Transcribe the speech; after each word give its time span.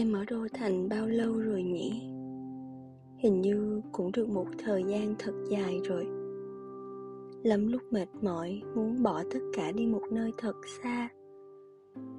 Em 0.00 0.12
ở 0.12 0.24
Đô 0.30 0.46
Thành 0.54 0.88
bao 0.88 1.06
lâu 1.08 1.38
rồi 1.38 1.62
nhỉ? 1.62 2.02
Hình 3.18 3.40
như 3.40 3.80
cũng 3.92 4.12
được 4.12 4.28
một 4.28 4.46
thời 4.58 4.84
gian 4.84 5.14
thật 5.18 5.32
dài 5.50 5.80
rồi. 5.84 6.06
Lắm 7.42 7.66
lúc 7.66 7.82
mệt 7.90 8.06
mỏi, 8.22 8.62
Muốn 8.74 9.02
bỏ 9.02 9.22
tất 9.30 9.38
cả 9.52 9.72
đi 9.72 9.86
một 9.86 10.02
nơi 10.10 10.32
thật 10.38 10.56
xa. 10.82 11.08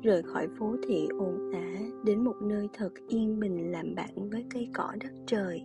Rời 0.01 0.23
khỏi 0.23 0.47
phố 0.59 0.75
thị 0.87 1.07
ồn 1.19 1.51
ả 1.53 1.79
Đến 2.05 2.23
một 2.23 2.35
nơi 2.41 2.67
thật 2.73 2.89
yên 3.07 3.39
bình 3.39 3.71
Làm 3.71 3.95
bạn 3.95 4.29
với 4.29 4.45
cây 4.53 4.69
cỏ 4.73 4.91
đất 4.99 5.11
trời. 5.27 5.61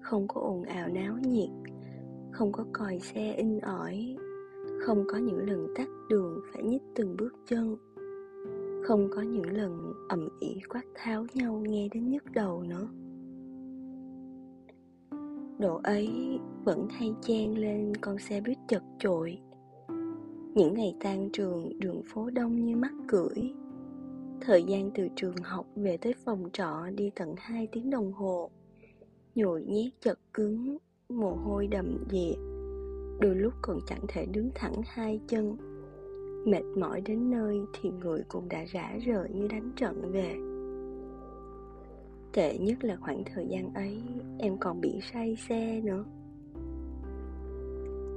Không 0.00 0.28
có 0.28 0.40
ồn 0.40 0.62
ào 0.62 0.88
náo 0.88 1.16
nhiệt, 1.22 1.50
Không 2.32 2.52
có 2.52 2.64
còi 2.72 2.98
xe 2.98 3.34
in 3.36 3.58
ỏi, 3.60 4.16
Không 4.80 5.04
có 5.08 5.18
những 5.18 5.48
lần 5.48 5.66
tắt 5.76 5.88
đường 6.08 6.40
Phải 6.52 6.62
nhích 6.62 6.82
từng 6.94 7.16
bước 7.16 7.32
chân. 7.46 7.76
Không 8.86 9.08
có 9.10 9.22
những 9.22 9.50
lần 9.50 9.92
ầm 10.08 10.28
ĩ 10.40 10.60
quát 10.68 10.82
tháo 10.94 11.26
nhau 11.34 11.62
Nghe 11.68 11.88
đến 11.88 12.10
nhức 12.10 12.24
đầu 12.32 12.62
nữa. 12.62 12.88
Độ 15.58 15.80
ấy 15.84 16.38
vẫn 16.64 16.88
hay 16.90 17.14
chen 17.22 17.58
lên 17.58 17.92
con 18.00 18.18
xe 18.18 18.40
buýt 18.40 18.58
chật 18.68 18.82
chội. 18.98 19.38
Những 20.54 20.74
ngày 20.74 20.94
tan 21.00 21.28
trường 21.32 21.78
đường 21.78 22.02
phố 22.06 22.30
đông 22.30 22.64
như 22.64 22.76
mắt 22.76 22.92
cưỡi. 23.08 23.52
Thời 24.40 24.62
gian 24.62 24.90
từ 24.94 25.08
trường 25.16 25.36
học 25.42 25.66
về 25.76 25.96
tới 25.96 26.14
phòng 26.24 26.48
trọ 26.52 26.90
đi 26.94 27.10
tận 27.14 27.34
2 27.38 27.68
tiếng 27.72 27.90
đồng 27.90 28.12
hồ. 28.12 28.50
Nhồi 29.34 29.62
nhét 29.62 29.92
chật 30.00 30.18
cứng, 30.34 30.76
mồ 31.08 31.30
hôi 31.30 31.66
đầm 31.66 32.04
đìa 32.10 32.34
Đôi 33.20 33.34
lúc 33.34 33.52
còn 33.62 33.78
chẳng 33.86 34.04
thể 34.08 34.26
đứng 34.26 34.50
thẳng 34.54 34.74
hai 34.84 35.20
chân. 35.28 35.56
Mệt 36.46 36.62
mỏi 36.76 37.00
đến 37.00 37.30
nơi 37.30 37.60
thì 37.72 37.90
người 37.90 38.22
cũng 38.28 38.48
đã 38.48 38.64
rã 38.64 38.98
rời 39.06 39.28
như 39.28 39.48
đánh 39.48 39.70
trận 39.76 40.12
về. 40.12 40.36
Tệ 42.32 42.58
nhất 42.58 42.84
là 42.84 42.96
khoảng 42.96 43.22
thời 43.34 43.46
gian 43.48 43.74
ấy, 43.74 44.02
Em 44.38 44.58
còn 44.58 44.80
bị 44.80 45.00
say 45.12 45.36
xe 45.48 45.80
nữa. 45.80 46.04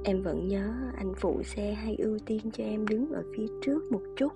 Em 0.04 0.22
vẫn 0.22 0.48
nhớ 0.48 0.72
anh 0.96 1.12
phụ 1.16 1.42
xe 1.42 1.74
hay 1.74 1.96
ưu 1.96 2.18
tiên 2.26 2.50
cho 2.52 2.64
em 2.64 2.86
đứng 2.86 3.12
ở 3.12 3.24
phía 3.36 3.46
trước 3.62 3.92
một 3.92 4.02
chút, 4.16 4.32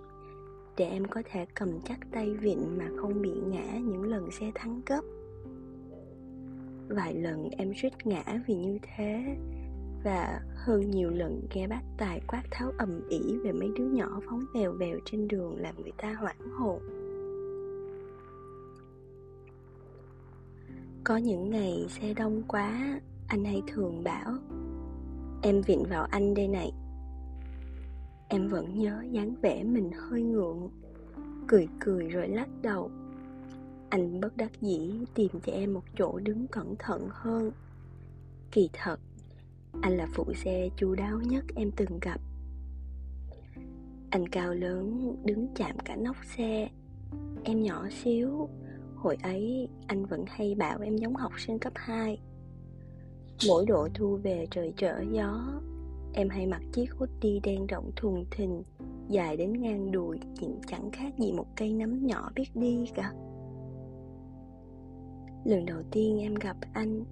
Để 0.76 0.84
em 0.84 1.04
có 1.04 1.22
thể 1.24 1.46
cầm 1.54 1.80
chắc 1.84 1.98
tay 2.12 2.34
vịn 2.34 2.58
mà 2.78 2.88
không 2.96 3.22
bị 3.22 3.32
ngã 3.46 3.78
những 3.78 4.02
lần 4.02 4.30
xe 4.30 4.50
thắng 4.54 4.80
cấp. 4.86 5.04
Vài 6.88 7.14
lần 7.14 7.48
em 7.50 7.72
suýt 7.82 7.92
ngã 8.04 8.24
vì 8.46 8.54
như 8.54 8.78
thế 8.82 9.36
và 10.04 10.40
hơn 10.54 10.90
nhiều 10.90 11.10
lần 11.10 11.40
nghe 11.54 11.66
bác 11.66 11.82
tài 11.98 12.20
quát 12.26 12.42
tháo 12.50 12.72
ầm 12.78 13.08
ĩ 13.08 13.36
về 13.44 13.52
mấy 13.52 13.68
đứa 13.76 13.84
nhỏ 13.84 14.20
phóng 14.28 14.44
vèo 14.54 14.72
vèo 14.72 14.98
trên 15.04 15.28
đường 15.28 15.56
làm 15.60 15.82
người 15.82 15.92
ta 15.96 16.12
hoảng 16.12 16.50
hồn. 16.58 16.80
Có 21.04 21.16
những 21.16 21.50
ngày 21.50 21.86
xe 21.88 22.14
đông 22.14 22.42
quá, 22.48 23.00
Anh 23.28 23.44
hay 23.44 23.62
thường 23.66 24.04
bảo, 24.04 24.34
Em 25.42 25.62
vịn 25.62 25.82
vào 25.90 26.04
anh 26.10 26.34
đây 26.34 26.48
này. 26.48 26.72
Em 28.28 28.48
vẫn 28.48 28.78
nhớ 28.78 29.04
dáng 29.10 29.34
vẻ 29.42 29.64
mình 29.64 29.90
hơi 29.92 30.22
ngượng, 30.22 30.70
Cười 31.46 31.68
cười 31.80 32.08
rồi 32.08 32.28
lắc 32.28 32.48
đầu. 32.62 32.90
Anh 33.90 34.20
bất 34.20 34.36
đắc 34.36 34.60
dĩ 34.60 34.92
tìm 35.14 35.30
cho 35.46 35.52
em 35.52 35.74
một 35.74 35.84
chỗ 35.98 36.18
đứng 36.18 36.46
cẩn 36.46 36.76
thận 36.78 37.08
hơn. 37.10 37.50
Kỳ 38.50 38.70
thật 38.72 39.00
anh 39.82 39.96
là 39.96 40.08
phụ 40.14 40.24
xe 40.34 40.68
chu 40.76 40.94
đáo 40.94 41.20
nhất 41.20 41.44
em 41.54 41.70
từng 41.76 41.98
gặp. 42.00 42.20
Anh 44.10 44.28
cao 44.28 44.54
lớn, 44.54 45.16
đứng 45.24 45.48
chạm 45.54 45.76
cả 45.84 45.96
nóc 45.96 46.16
xe. 46.36 46.68
Em 47.44 47.62
nhỏ 47.62 47.88
xíu, 47.90 48.48
Hồi 48.94 49.16
ấy 49.22 49.68
anh 49.86 50.06
vẫn 50.06 50.24
hay 50.28 50.54
bảo 50.54 50.78
em 50.80 50.96
giống 50.96 51.16
học 51.16 51.32
sinh 51.38 51.58
cấp 51.58 51.72
2 51.76 52.18
Mỗi 53.48 53.66
độ 53.66 53.88
thu 53.94 54.16
về 54.16 54.46
trời 54.50 54.72
trở 54.76 55.02
gió, 55.12 55.60
Em 56.12 56.28
hay 56.28 56.46
mặc 56.46 56.62
chiếc 56.72 56.92
hoodie 56.92 57.40
đen 57.42 57.66
rộng 57.66 57.90
thùng 57.96 58.24
thình, 58.30 58.62
Dài 59.08 59.36
đến 59.36 59.60
ngang 59.60 59.92
đùi, 59.92 60.18
Nhìn 60.40 60.50
chẳng 60.66 60.90
khác 60.90 61.14
gì 61.18 61.32
một 61.32 61.46
cây 61.56 61.72
nấm 61.72 62.06
nhỏ 62.06 62.30
biết 62.34 62.48
đi 62.54 62.84
cả. 62.94 63.12
Lần 65.44 65.66
đầu 65.66 65.82
tiên 65.90 66.18
em 66.18 66.34
gặp 66.34 66.56
anh 66.72 67.04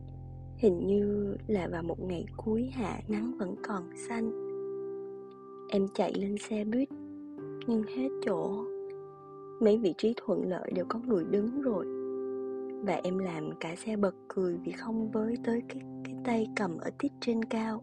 Hình 0.62 0.86
như 0.86 1.36
là 1.46 1.68
vào 1.72 1.82
một 1.82 2.00
ngày 2.00 2.26
cuối 2.36 2.70
hạ 2.72 3.00
nắng 3.08 3.32
vẫn 3.38 3.54
còn 3.62 3.82
xanh. 4.08 4.30
Em 5.68 5.88
chạy 5.94 6.12
lên 6.14 6.36
xe 6.38 6.64
buýt 6.64 6.88
Nhưng 7.66 7.82
hết 7.82 8.08
chỗ. 8.26 8.64
Mấy 9.60 9.78
vị 9.78 9.94
trí 9.98 10.14
thuận 10.16 10.48
lợi 10.48 10.72
đều 10.74 10.84
có 10.88 11.00
người 11.06 11.24
đứng 11.24 11.62
rồi 11.62 11.86
Và 12.84 13.00
em 13.04 13.18
làm 13.18 13.50
cả 13.60 13.74
xe 13.76 13.96
bật 13.96 14.14
cười 14.28 14.58
vì 14.64 14.72
không 14.72 15.10
với 15.10 15.36
tới 15.44 15.62
cái, 15.68 15.82
cái 16.04 16.14
tay 16.24 16.48
cầm 16.56 16.78
ở 16.78 16.90
tít 16.98 17.12
trên 17.20 17.44
cao. 17.44 17.82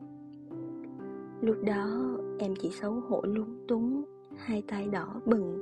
Lúc 1.42 1.58
đó 1.66 2.18
em 2.40 2.54
chỉ 2.60 2.70
xấu 2.82 2.94
hổ 2.94 3.22
lúng 3.22 3.66
túng 3.68 4.04
Hai 4.38 4.64
tay 4.68 4.88
đỏ 4.88 5.22
bừng. 5.26 5.60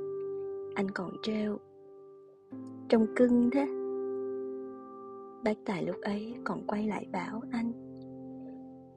Anh 0.74 0.90
còn 0.90 1.10
treo 1.22 1.58
Trông 2.88 3.06
cưng 3.16 3.50
thế 3.50 3.77
Bác 5.44 5.58
Tài 5.64 5.82
lúc 5.82 5.96
ấy 6.02 6.34
còn 6.44 6.66
quay 6.66 6.86
lại 6.86 7.06
bảo 7.12 7.40
anh, 7.50 7.72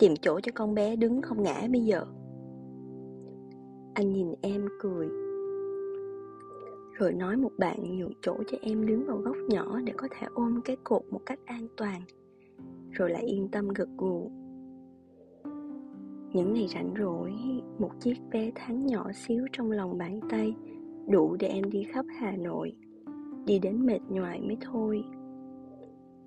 Tìm 0.01 0.13
chỗ 0.21 0.39
cho 0.39 0.51
con 0.55 0.73
bé 0.73 0.95
đứng 0.95 1.21
không 1.21 1.43
ngã 1.43 1.67
bây 1.71 1.81
giờ. 1.81 2.05
Anh 3.93 4.13
nhìn 4.13 4.33
em 4.41 4.65
cười, 4.79 5.07
rồi 6.93 7.13
nói 7.13 7.37
một 7.37 7.51
bạn 7.57 7.97
nhường 7.97 8.11
chỗ 8.21 8.37
cho 8.47 8.57
em 8.61 8.85
đứng 8.85 9.05
vào 9.07 9.17
góc 9.17 9.35
nhỏ 9.49 9.79
để 9.83 9.93
có 9.97 10.07
thể 10.11 10.27
ôm 10.33 10.61
cái 10.65 10.77
cột 10.83 11.01
một 11.11 11.21
cách 11.25 11.39
an 11.45 11.67
toàn, 11.77 12.01
rồi 12.91 13.09
lại 13.09 13.23
yên 13.23 13.47
tâm 13.51 13.67
gật 13.67 13.89
gù. 13.97 14.31
Những 16.33 16.53
ngày 16.53 16.67
rảnh 16.67 16.93
rỗi, 16.99 17.33
một 17.79 17.91
chiếc 17.99 18.17
vé 18.31 18.51
tháng 18.55 18.85
nhỏ 18.85 19.11
xíu 19.13 19.45
trong 19.51 19.71
lòng 19.71 19.97
bàn 19.97 20.19
tay 20.29 20.55
đủ 21.09 21.35
để 21.39 21.47
em 21.47 21.69
đi 21.71 21.83
khắp 21.93 22.05
hà 22.19 22.37
nội, 22.37 22.73
đi 23.45 23.59
đến 23.59 23.85
mệt 23.85 23.99
nhoài 24.09 24.41
mới 24.41 24.57
thôi 24.61 25.03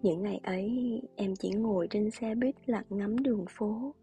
những 0.04 0.22
ngày 0.22 0.40
ấy 0.42 1.02
em 1.16 1.36
chỉ 1.36 1.50
ngồi 1.50 1.86
trên 1.90 2.10
xe 2.10 2.34
buýt 2.34 2.54
lặng 2.66 2.84
ngắm 2.90 3.18
đường 3.18 3.44
phố 3.48 3.94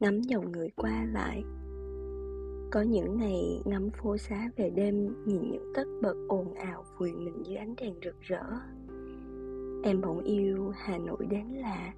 ngắm 0.00 0.22
dòng 0.22 0.52
người 0.52 0.68
qua 0.76 1.06
lại. 1.12 1.42
Có 2.70 2.82
những 2.82 3.18
ngày 3.18 3.62
ngắm 3.64 3.90
phố 3.90 4.16
xá 4.16 4.50
về 4.56 4.70
đêm 4.70 5.14
Nhìn 5.26 5.50
những 5.50 5.72
tất 5.74 5.84
bật 6.02 6.14
ồn 6.28 6.54
ào 6.54 6.84
vùi 6.98 7.12
mình 7.12 7.42
dưới 7.46 7.56
ánh 7.56 7.74
đèn 7.76 7.94
rực 8.04 8.20
rỡ. 8.20 8.42
Em 9.82 10.00
bỗng 10.00 10.24
yêu 10.24 10.72
Hà 10.76 10.98
Nội 10.98 11.26
đến 11.30 11.46
lạ 11.46 11.94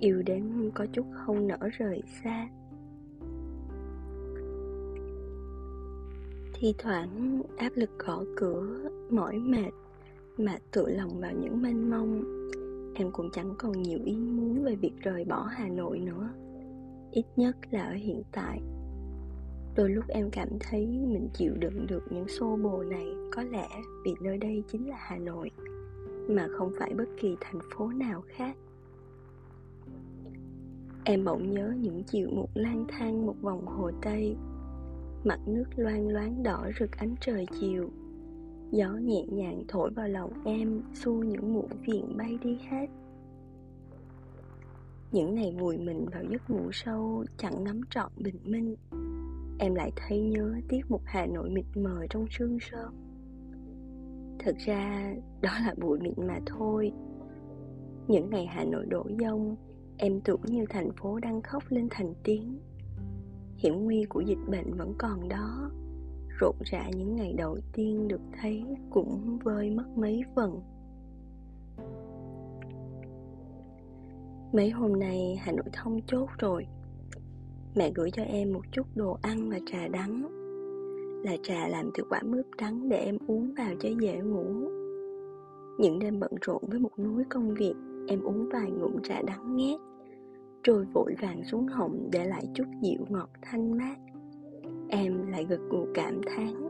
Yêu 0.00 0.22
đến 0.22 0.70
có 0.74 0.86
chút 0.92 1.06
không 1.12 1.46
nở 1.46 1.58
rời 1.78 2.02
xa. 2.22 2.48
Thi 6.54 6.74
thoảng 6.78 7.42
áp 7.56 7.72
lực 7.74 7.90
gõ 7.98 8.24
cửa, 8.36 8.90
mỏi 9.10 9.38
mệt 9.38 9.70
Mà 10.38 10.58
tự 10.72 10.86
lòng 10.88 11.20
vào 11.20 11.32
những 11.32 11.62
mênh 11.62 11.90
mông. 11.90 12.43
Em 12.94 13.10
cũng 13.12 13.30
chẳng 13.32 13.54
còn 13.58 13.82
nhiều 13.82 13.98
ý 14.04 14.16
muốn 14.16 14.64
về 14.64 14.76
việc 14.76 14.92
rời 15.00 15.24
bỏ 15.24 15.42
Hà 15.42 15.68
Nội 15.68 15.98
nữa. 15.98 16.28
Ít 17.10 17.24
nhất 17.36 17.56
là 17.70 17.82
ở 17.82 17.94
hiện 17.94 18.22
tại. 18.32 18.60
Đôi 19.76 19.90
lúc 19.90 20.04
em 20.08 20.30
cảm 20.30 20.48
thấy 20.60 20.86
mình 20.86 21.28
chịu 21.34 21.54
đựng 21.54 21.86
được 21.86 22.02
những 22.10 22.28
xô 22.28 22.56
bồ 22.56 22.82
này 22.82 23.06
Có 23.32 23.42
lẽ 23.42 23.68
vì 24.04 24.14
nơi 24.20 24.38
đây 24.38 24.62
chính 24.68 24.88
là 24.88 24.96
Hà 24.98 25.18
Nội, 25.18 25.50
Mà 26.28 26.48
không 26.58 26.72
phải 26.78 26.94
bất 26.94 27.08
kỳ 27.20 27.36
thành 27.40 27.60
phố 27.74 27.88
nào 27.88 28.22
khác. 28.26 28.56
Em 31.04 31.24
bỗng 31.24 31.50
nhớ 31.50 31.74
những 31.80 32.02
chiều 32.04 32.30
một 32.30 32.48
lang 32.54 32.84
thang 32.88 33.26
một 33.26 33.34
vòng 33.42 33.66
hồ 33.66 33.90
Tây. 34.02 34.36
Mặt 35.24 35.40
nước 35.46 35.64
loang 35.76 36.08
loáng 36.08 36.42
đỏ 36.42 36.66
rực 36.80 36.90
ánh 36.96 37.14
trời 37.20 37.46
chiều. 37.60 37.90
Gió 38.74 38.88
nhẹ 38.88 39.24
nhàng 39.28 39.62
thổi 39.68 39.90
vào 39.90 40.08
lòng 40.08 40.32
em 40.44 40.82
Xua 40.94 41.14
những 41.14 41.54
muộn 41.54 41.68
phiền 41.86 42.16
bay 42.16 42.38
đi 42.42 42.58
hết. 42.70 42.86
Những 45.12 45.34
ngày 45.34 45.52
vùi 45.58 45.78
mình 45.78 46.06
vào 46.12 46.22
giấc 46.24 46.50
ngủ 46.50 46.70
sâu, 46.72 47.24
Chẳng 47.36 47.64
ngắm 47.64 47.80
trọn 47.90 48.12
bình 48.16 48.38
minh. 48.44 48.76
Em 49.58 49.74
lại 49.74 49.92
thấy 49.96 50.20
nhớ 50.20 50.54
tiếc 50.68 50.90
một 50.90 51.00
Hà 51.04 51.26
Nội 51.26 51.50
mịt 51.50 51.64
mờ 51.74 52.06
trong 52.10 52.26
sương 52.30 52.58
sớm. 52.60 52.94
Thực 54.38 54.56
ra, 54.58 55.14
đó 55.40 55.50
là 55.66 55.74
bụi 55.78 55.98
mịn 56.00 56.26
mà 56.26 56.38
thôi. 56.46 56.92
Những 58.08 58.30
ngày 58.30 58.46
Hà 58.46 58.64
Nội 58.64 58.86
đổ 58.86 59.06
dông, 59.20 59.56
Em 59.96 60.20
tưởng 60.20 60.40
như 60.46 60.64
thành 60.68 60.92
phố 60.92 61.18
đang 61.18 61.42
khóc 61.42 61.62
lên 61.68 61.88
thành 61.90 62.14
tiếng. 62.24 62.58
Hiểm 63.56 63.84
nguy 63.84 64.04
của 64.04 64.20
dịch 64.20 64.48
bệnh 64.48 64.74
vẫn 64.74 64.94
còn 64.98 65.28
đó. 65.28 65.70
Rộn 66.40 66.54
rã 66.64 66.90
những 66.96 67.16
ngày 67.16 67.32
đầu 67.32 67.58
tiên 67.72 68.08
được 68.08 68.20
thấy 68.40 68.64
cũng 68.90 69.38
vơi 69.44 69.70
mất 69.70 69.84
mấy 69.96 70.22
phần. 70.34 70.60
Mấy 74.52 74.70
hôm 74.70 74.98
nay 74.98 75.36
Hà 75.40 75.52
Nội 75.52 75.66
thông 75.72 76.00
chốt 76.06 76.28
rồi. 76.38 76.66
Mẹ 77.74 77.92
gửi 77.94 78.10
cho 78.10 78.22
em 78.22 78.52
một 78.52 78.62
chút 78.72 78.86
đồ 78.94 79.18
ăn 79.22 79.50
và 79.50 79.58
trà 79.66 79.88
đắng. 79.88 80.22
Là 81.24 81.36
trà 81.42 81.68
làm 81.68 81.90
từ 81.94 82.04
quả 82.10 82.22
mướp 82.22 82.46
đắng 82.58 82.88
để 82.88 82.98
em 82.98 83.18
uống 83.26 83.54
vào 83.54 83.74
cho 83.80 83.88
dễ 84.00 84.16
ngủ. 84.16 84.44
Những 85.78 85.98
đêm 85.98 86.20
bận 86.20 86.32
rộn 86.40 86.62
với 86.66 86.78
một 86.78 86.98
núi 86.98 87.24
công 87.30 87.54
việc, 87.54 87.74
em 88.08 88.20
uống 88.20 88.48
vài 88.52 88.70
ngụm 88.70 89.02
trà 89.02 89.22
đắng 89.26 89.56
nghét 89.56 89.76
trôi 90.64 90.84
vội 90.84 91.14
vàng 91.20 91.44
xuống 91.44 91.66
họng 91.66 92.08
để 92.12 92.24
lại 92.24 92.48
chút 92.54 92.64
dịu 92.82 93.06
ngọt 93.08 93.28
thanh 93.42 93.78
mát 93.78 93.96
em 94.96 95.26
lại 95.26 95.46
gật 95.48 95.60
gù 95.70 95.86
cảm 95.94 96.20
thán. 96.26 96.68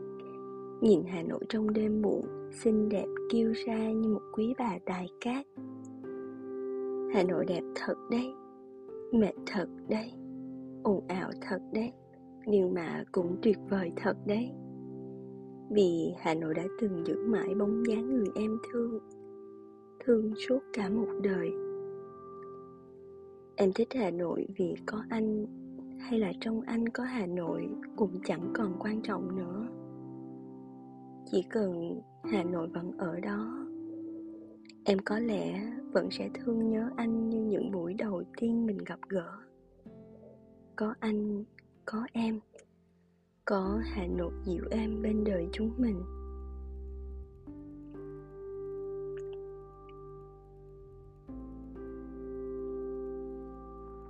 Nhìn 0.81 1.03
hà 1.07 1.23
nội 1.23 1.39
trong 1.49 1.73
đêm 1.73 2.01
muộn, 2.01 2.21
xinh 2.51 2.89
đẹp 2.89 3.05
kêu 3.29 3.53
ra 3.65 3.91
như 3.91 4.09
một 4.09 4.21
quý 4.33 4.53
bà 4.57 4.77
tài 4.85 5.09
cát. 5.21 5.45
Hà 7.13 7.23
nội 7.23 7.45
đẹp 7.45 7.61
thật 7.75 7.93
đấy, 8.11 8.33
mệt 9.11 9.33
thật 9.45 9.67
đấy, 9.89 10.11
ồn 10.83 11.07
ào 11.07 11.31
thật 11.41 11.59
đấy, 11.73 11.91
nhưng 12.45 12.73
mà 12.73 13.03
cũng 13.11 13.37
tuyệt 13.41 13.57
vời 13.69 13.91
thật 13.95 14.17
đấy. 14.25 14.51
Vì 15.71 16.13
hà 16.19 16.33
nội 16.33 16.53
đã 16.53 16.63
từng 16.81 17.05
giữ 17.05 17.25
mãi 17.27 17.55
bóng 17.55 17.83
dáng 17.87 18.15
người 18.15 18.29
em 18.35 18.57
thương 18.71 18.99
thương 20.05 20.33
suốt 20.47 20.59
cả 20.73 20.89
một 20.89 21.07
đời. 21.23 21.51
Em 23.55 23.71
thích 23.75 23.87
hà 23.95 24.11
nội 24.11 24.47
vì 24.57 24.75
có 24.85 25.03
anh 25.09 25.45
hay 26.09 26.19
là 26.19 26.33
trong 26.39 26.61
anh 26.61 26.89
có 26.89 27.03
hà 27.03 27.25
nội 27.25 27.69
cũng 27.95 28.19
chẳng 28.25 28.53
còn 28.53 28.75
quan 28.79 29.01
trọng 29.01 29.35
nữa. 29.35 29.67
Chỉ 31.31 31.43
cần 31.49 32.01
hà 32.23 32.43
nội 32.43 32.67
vẫn 32.67 32.97
ở 32.97 33.19
đó, 33.19 33.67
em 34.83 34.97
có 35.05 35.19
lẽ 35.19 35.71
vẫn 35.93 36.11
sẽ 36.11 36.29
thương 36.33 36.69
nhớ 36.69 36.89
anh 36.95 37.29
như 37.29 37.41
những 37.41 37.71
buổi 37.71 37.93
đầu 37.93 38.23
tiên 38.37 38.65
mình 38.65 38.77
gặp 38.85 38.99
gỡ. 39.09 39.31
Có 40.75 40.93
anh, 40.99 41.43
có 41.85 42.07
em, 42.13 42.39
có 43.45 43.81
hà 43.83 44.07
nội 44.07 44.33
dịu 44.45 44.63
êm 44.71 45.01
bên 45.01 45.23
đời 45.23 45.47
chúng 45.51 45.71
mình. 45.77 46.01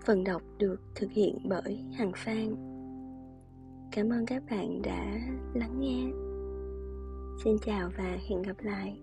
Phần 0.05 0.23
đọc 0.23 0.41
được 0.57 0.81
thực 0.95 1.11
hiện 1.11 1.37
bởi 1.49 1.85
hằng 1.93 2.11
phan. 2.15 2.55
Cảm 3.91 4.09
ơn 4.09 4.25
các 4.25 4.43
bạn 4.49 4.81
đã 4.81 5.19
lắng 5.53 5.79
nghe. 5.79 6.03
Xin 7.43 7.57
chào 7.65 7.89
và 7.97 8.17
hẹn 8.29 8.41
gặp 8.41 8.55
lại. 8.59 8.99